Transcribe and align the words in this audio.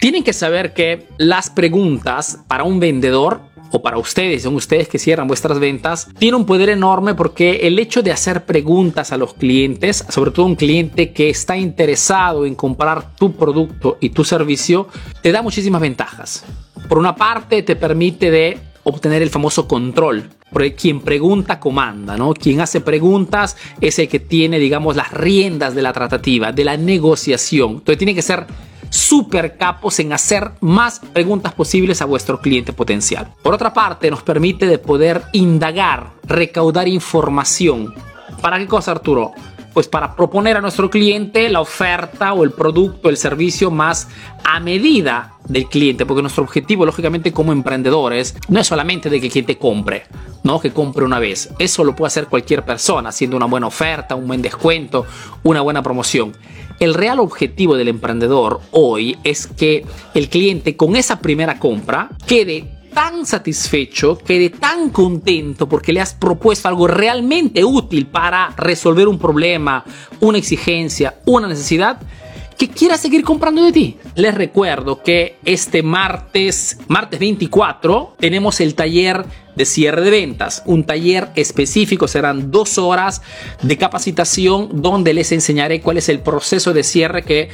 Tienen 0.00 0.24
que 0.24 0.32
saber 0.32 0.72
que 0.72 1.06
las 1.18 1.50
preguntas 1.50 2.38
para 2.48 2.64
un 2.64 2.80
vendedor 2.80 3.42
o 3.70 3.82
para 3.82 3.98
ustedes, 3.98 4.44
son 4.44 4.54
ustedes 4.54 4.88
que 4.88 4.98
cierran 4.98 5.28
vuestras 5.28 5.58
ventas, 5.58 6.08
tiene 6.18 6.38
un 6.38 6.46
poder 6.46 6.70
enorme 6.70 7.14
porque 7.14 7.66
el 7.66 7.78
hecho 7.78 8.02
de 8.02 8.10
hacer 8.10 8.46
preguntas 8.46 9.12
a 9.12 9.18
los 9.18 9.34
clientes, 9.34 10.04
sobre 10.08 10.30
todo 10.30 10.46
un 10.46 10.56
cliente 10.56 11.12
que 11.12 11.28
está 11.28 11.58
interesado 11.58 12.46
en 12.46 12.54
comprar 12.54 13.14
tu 13.14 13.34
producto 13.34 13.98
y 14.00 14.08
tu 14.08 14.24
servicio, 14.24 14.88
te 15.22 15.32
da 15.32 15.42
muchísimas 15.42 15.82
ventajas. 15.82 16.44
Por 16.88 16.96
una 16.96 17.14
parte, 17.14 17.62
te 17.62 17.76
permite 17.76 18.30
de 18.30 18.58
obtener 18.84 19.20
el 19.20 19.28
famoso 19.28 19.68
control. 19.68 20.30
Porque 20.50 20.74
quien 20.74 21.00
pregunta 21.00 21.60
comanda, 21.60 22.16
¿no? 22.16 22.34
Quien 22.34 22.60
hace 22.60 22.80
preguntas 22.80 23.56
es 23.80 23.98
el 24.00 24.08
que 24.08 24.18
tiene, 24.18 24.58
digamos, 24.58 24.96
las 24.96 25.12
riendas 25.12 25.76
de 25.76 25.82
la 25.82 25.92
tratativa, 25.92 26.50
de 26.50 26.64
la 26.64 26.76
negociación. 26.76 27.72
Entonces 27.72 27.98
tiene 27.98 28.16
que 28.16 28.22
ser 28.22 28.46
super 28.90 29.56
capos 29.56 29.98
en 30.00 30.12
hacer 30.12 30.50
más 30.60 31.00
preguntas 31.00 31.54
posibles 31.54 32.02
a 32.02 32.04
vuestro 32.04 32.40
cliente 32.40 32.72
potencial. 32.72 33.32
Por 33.42 33.54
otra 33.54 33.72
parte, 33.72 34.10
nos 34.10 34.22
permite 34.22 34.66
de 34.66 34.78
poder 34.78 35.22
indagar, 35.32 36.10
recaudar 36.24 36.88
información. 36.88 37.94
¿Para 38.42 38.58
qué 38.58 38.66
cosa, 38.66 38.92
Arturo? 38.92 39.32
Pues 39.72 39.86
para 39.86 40.16
proponer 40.16 40.56
a 40.56 40.60
nuestro 40.60 40.90
cliente 40.90 41.48
la 41.48 41.60
oferta 41.60 42.32
o 42.32 42.42
el 42.42 42.50
producto, 42.50 43.08
el 43.08 43.16
servicio 43.16 43.70
más 43.70 44.08
a 44.44 44.58
medida 44.58 45.34
del 45.46 45.66
cliente, 45.66 46.04
porque 46.04 46.22
nuestro 46.22 46.42
objetivo, 46.42 46.84
lógicamente, 46.84 47.32
como 47.32 47.52
emprendedores, 47.52 48.34
no 48.48 48.58
es 48.58 48.66
solamente 48.66 49.08
de 49.08 49.20
que 49.20 49.26
el 49.26 49.32
cliente 49.32 49.58
compre, 49.58 50.04
no 50.42 50.60
que 50.60 50.72
compre 50.72 51.04
una 51.04 51.20
vez. 51.20 51.50
Eso 51.60 51.84
lo 51.84 51.94
puede 51.94 52.08
hacer 52.08 52.26
cualquier 52.26 52.64
persona, 52.64 53.10
haciendo 53.10 53.36
una 53.36 53.46
buena 53.46 53.68
oferta, 53.68 54.16
un 54.16 54.26
buen 54.26 54.42
descuento, 54.42 55.06
una 55.44 55.60
buena 55.60 55.82
promoción. 55.82 56.32
El 56.80 56.94
real 56.94 57.20
objetivo 57.20 57.76
del 57.76 57.88
emprendedor 57.88 58.62
hoy 58.70 59.18
es 59.22 59.46
que 59.46 59.84
el 60.14 60.30
cliente 60.30 60.78
con 60.78 60.96
esa 60.96 61.20
primera 61.20 61.58
compra 61.58 62.08
quede 62.26 62.80
tan 62.94 63.26
satisfecho, 63.26 64.16
quede 64.16 64.48
tan 64.48 64.88
contento 64.88 65.68
porque 65.68 65.92
le 65.92 66.00
has 66.00 66.14
propuesto 66.14 66.68
algo 66.68 66.86
realmente 66.86 67.62
útil 67.64 68.06
para 68.06 68.54
resolver 68.56 69.08
un 69.08 69.18
problema, 69.18 69.84
una 70.20 70.38
exigencia, 70.38 71.20
una 71.26 71.48
necesidad, 71.48 72.00
que 72.60 72.68
quiera 72.68 72.98
seguir 72.98 73.24
comprando 73.24 73.64
de 73.64 73.72
ti. 73.72 73.96
Les 74.16 74.34
recuerdo 74.34 75.02
que 75.02 75.38
este 75.46 75.82
martes, 75.82 76.76
martes 76.88 77.18
24, 77.18 78.16
tenemos 78.18 78.60
el 78.60 78.74
taller 78.74 79.24
de 79.56 79.64
cierre 79.64 80.02
de 80.02 80.10
ventas, 80.10 80.62
un 80.66 80.84
taller 80.84 81.30
específico, 81.36 82.06
serán 82.06 82.50
dos 82.50 82.76
horas 82.76 83.22
de 83.62 83.78
capacitación 83.78 84.82
donde 84.82 85.14
les 85.14 85.32
enseñaré 85.32 85.80
cuál 85.80 85.96
es 85.96 86.10
el 86.10 86.20
proceso 86.20 86.74
de 86.74 86.82
cierre 86.82 87.22
que 87.22 87.48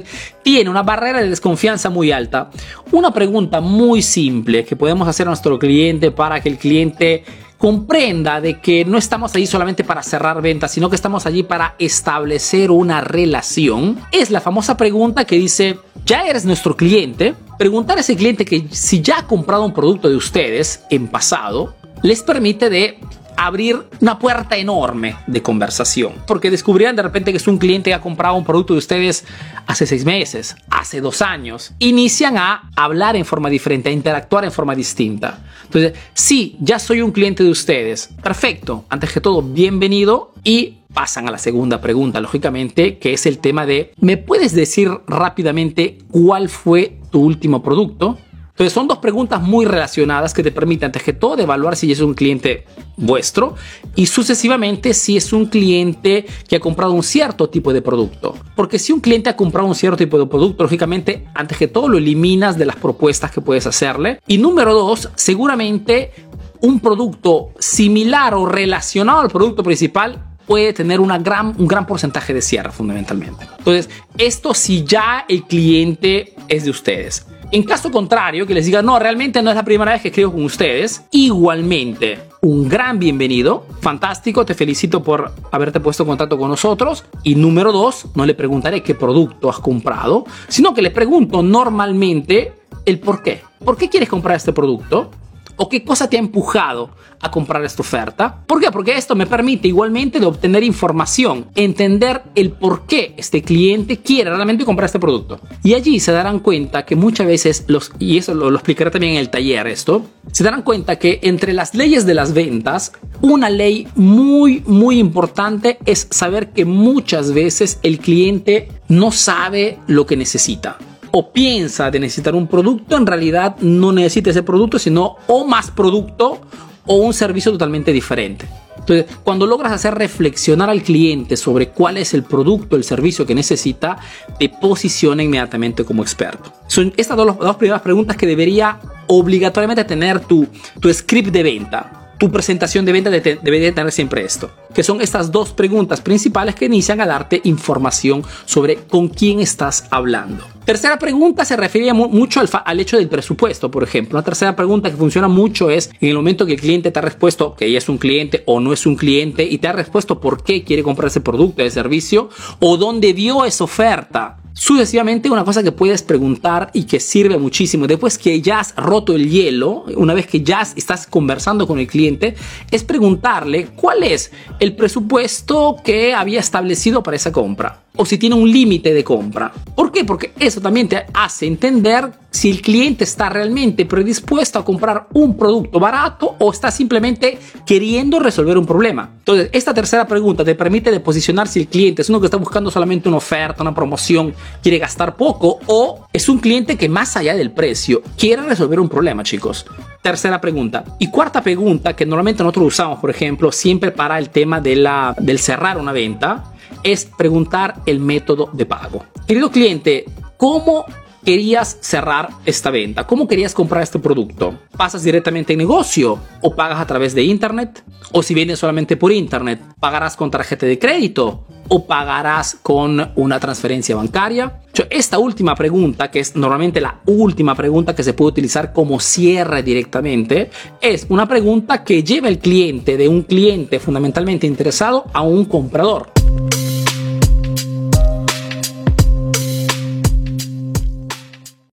tiene 0.43 0.69
una 0.69 0.83
barrera 0.83 1.21
de 1.21 1.29
desconfianza 1.29 1.89
muy 1.89 2.11
alta. 2.11 2.49
Una 2.91 3.13
pregunta 3.13 3.61
muy 3.61 4.01
simple 4.01 4.65
que 4.65 4.75
podemos 4.75 5.07
hacer 5.07 5.27
a 5.27 5.29
nuestro 5.29 5.59
cliente 5.59 6.11
para 6.11 6.41
que 6.41 6.49
el 6.49 6.57
cliente 6.57 7.23
comprenda 7.65 8.41
de 8.41 8.59
que 8.59 8.85
no 8.85 8.99
estamos 8.99 9.33
allí 9.33 9.47
solamente 9.47 9.83
para 9.83 10.03
cerrar 10.03 10.39
ventas, 10.39 10.71
sino 10.71 10.87
que 10.87 10.95
estamos 10.95 11.25
allí 11.25 11.41
para 11.41 11.73
establecer 11.79 12.69
una 12.69 13.01
relación, 13.01 13.99
es 14.11 14.29
la 14.29 14.39
famosa 14.39 14.77
pregunta 14.77 15.25
que 15.25 15.35
dice, 15.35 15.79
ya 16.05 16.27
eres 16.27 16.45
nuestro 16.45 16.77
cliente, 16.77 17.33
preguntar 17.57 17.97
a 17.97 18.01
ese 18.01 18.15
cliente 18.15 18.45
que 18.45 18.67
si 18.69 19.01
ya 19.01 19.17
ha 19.17 19.25
comprado 19.25 19.65
un 19.65 19.73
producto 19.73 20.07
de 20.07 20.15
ustedes 20.15 20.83
en 20.91 21.07
pasado, 21.07 21.73
les 22.03 22.21
permite 22.21 22.69
de 22.69 22.99
abrir 23.37 23.83
una 24.01 24.19
puerta 24.19 24.57
enorme 24.57 25.15
de 25.27 25.41
conversación. 25.41 26.13
Porque 26.27 26.51
descubrirán 26.51 26.95
de 26.95 27.03
repente 27.03 27.31
que 27.31 27.37
es 27.37 27.47
un 27.47 27.57
cliente 27.57 27.89
que 27.89 27.93
ha 27.93 28.01
comprado 28.01 28.35
un 28.35 28.45
producto 28.45 28.73
de 28.73 28.79
ustedes 28.79 29.25
hace 29.67 29.85
seis 29.85 30.05
meses, 30.05 30.55
hace 30.69 31.01
dos 31.01 31.21
años. 31.21 31.73
Inician 31.79 32.37
a 32.37 32.69
hablar 32.75 33.15
en 33.15 33.25
forma 33.25 33.49
diferente, 33.49 33.89
a 33.89 33.91
interactuar 33.91 34.45
en 34.45 34.51
forma 34.51 34.75
distinta. 34.75 35.39
Entonces, 35.63 35.93
sí, 36.13 36.57
ya 36.59 36.79
soy 36.79 37.01
un 37.01 37.11
cliente 37.11 37.43
de 37.43 37.49
ustedes. 37.49 38.09
Perfecto. 38.21 38.85
Antes 38.89 39.11
que 39.11 39.21
todo, 39.21 39.41
bienvenido 39.41 40.33
y 40.43 40.75
pasan 40.93 41.27
a 41.27 41.31
la 41.31 41.37
segunda 41.37 41.81
pregunta, 41.81 42.21
lógicamente, 42.21 42.97
que 42.97 43.13
es 43.13 43.25
el 43.25 43.39
tema 43.39 43.65
de, 43.65 43.93
¿me 43.99 44.15
puedes 44.15 44.53
decir 44.53 44.89
rápidamente 45.07 45.97
cuál 46.09 46.47
fue 46.47 46.97
tu 47.11 47.21
último 47.21 47.61
producto? 47.61 48.17
Entonces 48.55 48.71
son 48.71 48.87
dos 48.87 48.99
preguntas 48.99 49.41
muy 49.41 49.65
relacionadas 49.65 50.33
que 50.33 50.41
te 50.41 50.49
permiten, 50.49 50.85
antes 50.85 51.03
que 51.03 51.11
todo, 51.11 51.37
evaluar 51.37 51.75
si 51.75 51.91
es 51.91 51.99
un 51.99 52.13
cliente 52.13 52.63
vuestro 52.95 53.55
y 53.95 54.05
sucesivamente 54.05 54.93
si 54.93 55.17
es 55.17 55.33
un 55.33 55.47
cliente 55.47 56.25
que 56.47 56.55
ha 56.55 56.59
comprado 56.61 56.93
un 56.93 57.03
cierto 57.03 57.49
tipo 57.49 57.73
de 57.73 57.81
producto. 57.81 58.33
Porque 58.55 58.79
si 58.79 58.93
un 58.93 59.01
cliente 59.01 59.29
ha 59.29 59.35
comprado 59.35 59.67
un 59.67 59.75
cierto 59.75 59.97
tipo 59.97 60.17
de 60.17 60.25
producto, 60.25 60.63
lógicamente, 60.63 61.27
antes 61.33 61.57
que 61.57 61.67
todo, 61.67 61.89
lo 61.89 61.97
eliminas 61.97 62.57
de 62.57 62.65
las 62.65 62.77
propuestas 62.77 63.29
que 63.29 63.41
puedes 63.41 63.67
hacerle. 63.67 64.21
Y 64.25 64.37
número 64.37 64.73
dos, 64.73 65.09
seguramente 65.15 66.13
un 66.61 66.79
producto 66.79 67.49
similar 67.59 68.35
o 68.35 68.45
relacionado 68.45 69.19
al 69.19 69.29
producto 69.29 69.63
principal 69.63 70.23
puede 70.47 70.71
tener 70.71 71.01
una 71.01 71.17
gran, 71.17 71.55
un 71.57 71.67
gran 71.67 71.85
porcentaje 71.85 72.33
de 72.33 72.41
cierre 72.41 72.71
fundamentalmente. 72.71 73.45
Entonces, 73.57 73.89
esto 74.17 74.53
si 74.53 74.85
ya 74.85 75.25
el 75.27 75.43
cliente 75.43 76.33
es 76.47 76.63
de 76.63 76.69
ustedes. 76.69 77.25
En 77.51 77.63
caso 77.63 77.91
contrario, 77.91 78.47
que 78.47 78.53
les 78.53 78.65
diga, 78.65 78.81
no, 78.81 78.97
realmente 78.97 79.41
no 79.41 79.49
es 79.51 79.55
la 79.55 79.63
primera 79.63 79.91
vez 79.91 80.01
que 80.01 80.07
escribo 80.09 80.31
con 80.31 80.43
ustedes, 80.43 81.05
igualmente, 81.11 82.19
un 82.41 82.67
gran 82.67 82.99
bienvenido, 82.99 83.65
fantástico, 83.81 84.45
te 84.45 84.55
felicito 84.55 85.03
por 85.03 85.31
haberte 85.51 85.79
puesto 85.79 86.03
en 86.03 86.09
contacto 86.09 86.37
con 86.37 86.49
nosotros. 86.49 87.05
Y 87.23 87.35
número 87.35 87.71
dos, 87.71 88.07
no 88.15 88.25
le 88.25 88.33
preguntaré 88.33 88.81
qué 88.81 88.95
producto 88.95 89.49
has 89.49 89.59
comprado, 89.59 90.25
sino 90.47 90.73
que 90.73 90.81
le 90.81 90.91
pregunto 90.91 91.43
normalmente 91.43 92.53
el 92.85 92.99
por 92.99 93.21
qué. 93.21 93.41
¿Por 93.63 93.77
qué 93.77 93.89
quieres 93.89 94.09
comprar 94.09 94.37
este 94.37 94.51
producto? 94.51 95.11
¿O 95.57 95.69
qué 95.69 95.83
cosa 95.83 96.09
te 96.09 96.17
ha 96.17 96.19
empujado 96.19 96.89
a 97.21 97.31
comprar 97.31 97.63
esta 97.63 97.81
oferta? 97.81 98.43
¿Por 98.45 98.59
qué? 98.59 98.71
Porque 98.71 98.97
esto 98.97 99.15
me 99.15 99.25
permite 99.25 99.67
igualmente 99.67 100.19
de 100.19 100.25
obtener 100.25 100.63
información, 100.63 101.47
entender 101.55 102.23
el 102.35 102.51
por 102.51 102.85
qué 102.85 103.13
este 103.17 103.41
cliente 103.41 103.97
quiere 103.97 104.29
realmente 104.31 104.65
comprar 104.65 104.87
este 104.87 104.99
producto. 104.99 105.39
Y 105.63 105.73
allí 105.73 105.99
se 105.99 106.11
darán 106.11 106.39
cuenta 106.39 106.85
que 106.85 106.95
muchas 106.95 107.27
veces, 107.27 107.65
los, 107.67 107.91
y 107.99 108.17
eso 108.17 108.33
lo, 108.33 108.51
lo 108.51 108.57
explicaré 108.57 108.91
también 108.91 109.13
en 109.13 109.19
el 109.19 109.29
taller 109.29 109.67
esto, 109.67 110.05
se 110.31 110.43
darán 110.43 110.63
cuenta 110.63 110.97
que 110.97 111.19
entre 111.23 111.53
las 111.53 111.73
leyes 111.73 112.05
de 112.05 112.13
las 112.13 112.33
ventas, 112.33 112.91
una 113.21 113.49
ley 113.49 113.87
muy, 113.95 114.61
muy 114.65 114.99
importante 114.99 115.77
es 115.85 116.07
saber 116.11 116.51
que 116.51 116.65
muchas 116.65 117.33
veces 117.33 117.79
el 117.83 117.99
cliente 117.99 118.69
no 118.89 119.11
sabe 119.11 119.79
lo 119.87 120.05
que 120.05 120.17
necesita 120.17 120.77
o 121.17 121.31
piensa 121.31 121.89
de 121.89 122.01
necesitar 122.01 122.35
un 122.35 122.45
producto, 122.45 122.97
en 122.97 123.05
realidad 123.05 123.55
no 123.61 123.93
necesita 123.93 124.31
ese 124.31 124.43
producto, 124.43 124.77
sino 124.77 125.15
o 125.27 125.45
más 125.47 125.71
producto 125.71 126.41
o 126.85 126.97
un 126.97 127.13
servicio 127.13 127.53
totalmente 127.53 127.93
diferente. 127.93 128.45
Entonces, 128.77 129.05
cuando 129.23 129.47
logras 129.47 129.71
hacer 129.71 129.95
reflexionar 129.95 130.69
al 130.69 130.83
cliente 130.83 131.37
sobre 131.37 131.69
cuál 131.69 131.95
es 131.95 132.13
el 132.13 132.23
producto, 132.23 132.75
el 132.75 132.83
servicio 132.83 133.25
que 133.25 133.33
necesita, 133.33 133.97
te 134.37 134.49
posiciona 134.49 135.23
inmediatamente 135.23 135.85
como 135.85 136.03
experto. 136.03 136.51
Son 136.67 136.93
estas 136.97 137.15
dos, 137.15 137.39
dos 137.39 137.55
primeras 137.55 137.81
preguntas 137.81 138.17
que 138.17 138.27
debería 138.27 138.81
obligatoriamente 139.07 139.85
tener 139.85 140.19
tu, 140.19 140.45
tu 140.81 140.93
script 140.93 141.29
de 141.29 141.43
venta 141.43 142.04
tu 142.25 142.31
presentación 142.31 142.85
de 142.85 142.91
venta 142.91 143.11
debería 143.11 143.71
tener 143.71 143.91
siempre 143.91 144.25
esto, 144.25 144.49
que 144.73 144.81
son 144.81 144.99
estas 144.99 145.31
dos 145.31 145.53
preguntas 145.53 146.01
principales 146.01 146.55
que 146.55 146.65
inician 146.65 146.99
a 146.99 147.05
darte 147.05 147.39
información 147.43 148.23
sobre 148.45 148.77
con 148.77 149.09
quién 149.09 149.41
estás 149.41 149.85
hablando. 149.91 150.43
Tercera 150.65 150.97
pregunta 150.97 151.45
se 151.45 151.55
refiere 151.55 151.93
mucho 151.93 152.41
al, 152.41 152.79
hecho 152.79 152.97
del 152.97 153.09
presupuesto, 153.09 153.69
por 153.69 153.83
ejemplo. 153.83 154.17
Una 154.17 154.25
tercera 154.25 154.55
pregunta 154.55 154.89
que 154.89 154.97
funciona 154.97 155.27
mucho 155.27 155.69
es 155.69 155.91
en 156.01 156.09
el 156.09 156.15
momento 156.15 156.47
que 156.47 156.53
el 156.53 156.59
cliente 156.59 156.89
te 156.89 156.97
ha 156.97 157.03
respuesto 157.03 157.53
que 157.53 157.77
es 157.77 157.87
un 157.89 157.99
cliente 157.99 158.41
o 158.47 158.59
no 158.59 158.73
es 158.73 158.87
un 158.87 158.95
cliente 158.95 159.43
y 159.43 159.59
te 159.59 159.67
ha 159.67 159.73
respuesto 159.73 160.19
por 160.19 160.43
qué 160.43 160.63
quiere 160.63 160.81
comprar 160.81 161.09
ese 161.09 161.21
producto, 161.21 161.61
ese 161.61 161.75
servicio 161.75 162.29
o 162.57 162.77
dónde 162.77 163.13
vio 163.13 163.45
esa 163.45 163.65
oferta 163.65 164.37
Sucesivamente, 164.57 165.29
una 165.29 165.43
cosa 165.43 165.61
que 165.63 165.73
puedes 165.73 166.01
preguntar 166.01 166.69
y 166.73 166.85
que 166.85 167.01
sirve 167.01 167.37
muchísimo 167.37 167.87
después 167.87 168.17
que 168.17 168.41
ya 168.41 168.61
has 168.61 168.73
roto 168.77 169.13
el 169.13 169.29
hielo, 169.29 169.83
una 169.97 170.13
vez 170.13 170.27
que 170.27 170.43
ya 170.43 170.61
estás 170.61 171.07
conversando 171.07 171.67
con 171.67 171.77
el 171.77 171.87
cliente, 171.87 172.35
es 172.71 172.85
preguntarle 172.85 173.67
cuál 173.75 174.03
es 174.03 174.31
el 174.61 174.73
presupuesto 174.77 175.75
que 175.83 176.13
había 176.13 176.39
establecido 176.39 177.03
para 177.03 177.17
esa 177.17 177.33
compra 177.33 177.84
o 177.95 178.05
si 178.05 178.17
tiene 178.17 178.35
un 178.35 178.51
límite 178.51 178.93
de 178.93 179.03
compra. 179.03 179.51
¿Por 179.75 179.91
qué? 179.91 180.03
Porque 180.03 180.33
eso 180.39 180.61
también 180.61 180.87
te 180.87 181.05
hace 181.13 181.45
entender 181.45 182.11
si 182.35 182.51
el 182.51 182.61
cliente 182.61 183.05
está 183.05 183.29
realmente 183.29 183.85
predispuesto 183.85 184.59
a 184.59 184.65
comprar 184.65 185.07
un 185.13 185.37
producto 185.37 185.79
barato 185.79 186.35
o 186.37 186.51
está 186.51 186.69
simplemente 186.69 187.39
queriendo 187.65 188.19
resolver 188.19 188.57
un 188.57 188.65
problema. 188.65 189.09
Entonces, 189.19 189.49
esta 189.53 189.73
tercera 189.73 190.05
pregunta 190.05 190.43
te 190.43 190.53
permite 190.53 190.91
de 190.91 190.99
posicionar 190.99 191.47
si 191.47 191.61
el 191.61 191.67
cliente 191.67 192.01
es 192.01 192.09
uno 192.09 192.19
que 192.19 192.25
está 192.25 192.37
buscando 192.37 192.69
solamente 192.69 193.07
una 193.07 193.19
oferta, 193.19 193.63
una 193.63 193.73
promoción, 193.73 194.33
quiere 194.61 194.79
gastar 194.79 195.15
poco 195.15 195.59
o 195.67 196.07
es 196.11 196.27
un 196.27 196.39
cliente 196.39 196.75
que 196.77 196.89
más 196.89 197.15
allá 197.15 197.35
del 197.35 197.51
precio 197.51 198.01
quiere 198.17 198.41
resolver 198.41 198.81
un 198.81 198.89
problema, 198.89 199.23
chicos. 199.23 199.65
Tercera 200.01 200.39
pregunta. 200.41 200.83
Y 200.99 201.07
cuarta 201.07 201.41
pregunta 201.41 201.95
que 201.95 202.05
normalmente 202.05 202.43
nosotros 202.43 202.67
usamos, 202.67 202.99
por 202.99 203.09
ejemplo, 203.09 203.51
siempre 203.51 203.91
para 203.91 204.19
el 204.19 204.29
tema 204.29 204.59
de 204.59 204.75
la, 204.75 205.15
del 205.17 205.39
cerrar 205.39 205.77
una 205.77 205.93
venta 205.93 206.51
es 206.85 207.05
preguntar 207.05 207.81
el 207.87 207.99
método 207.99 208.49
de 208.53 208.65
pago. 208.65 209.03
Querido 209.27 209.49
cliente, 209.49 210.05
¿cómo 210.37 210.85
querías 211.25 211.79
cerrar 211.81 212.29
esta 212.45 212.69
venta? 212.69 213.07
¿Cómo 213.07 213.27
querías 213.27 213.55
comprar 213.55 213.81
este 213.81 213.97
producto? 213.97 214.59
¿Pasas 214.77 215.03
directamente 215.03 215.53
en 215.53 215.59
negocio 215.59 216.19
o 216.41 216.55
pagas 216.55 216.79
a 216.79 216.85
través 216.85 217.15
de 217.15 217.23
internet? 217.23 217.83
O 218.11 218.21
si 218.21 218.35
vienes 218.35 218.59
solamente 218.59 218.95
por 218.95 219.11
internet, 219.11 219.59
¿pagarás 219.79 220.15
con 220.15 220.29
tarjeta 220.29 220.67
de 220.67 220.77
crédito 220.77 221.47
o 221.67 221.87
pagarás 221.87 222.55
con 222.61 223.11
una 223.15 223.39
transferencia 223.39 223.95
bancaria? 223.95 224.61
Esta 224.91 225.17
última 225.17 225.55
pregunta, 225.55 226.11
que 226.11 226.19
es 226.19 226.35
normalmente 226.35 226.79
la 226.79 226.99
última 227.07 227.55
pregunta 227.55 227.95
que 227.95 228.03
se 228.03 228.13
puede 228.13 228.29
utilizar 228.29 228.73
como 228.73 228.99
cierre 228.99 229.63
directamente, 229.63 230.51
es 230.79 231.07
una 231.09 231.27
pregunta 231.27 231.83
que 231.83 232.03
lleva 232.03 232.27
el 232.27 232.37
cliente 232.37 232.95
de 232.95 233.07
un 233.07 233.23
cliente 233.23 233.79
fundamentalmente 233.79 234.45
interesado 234.45 235.05
a 235.11 235.23
un 235.23 235.45
comprador. 235.45 236.11